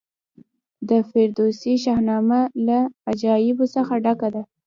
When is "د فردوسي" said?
0.89-1.73